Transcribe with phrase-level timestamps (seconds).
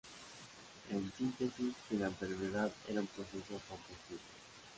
[0.89, 4.25] En síntesis que la enfermedad era un proceso comprensible".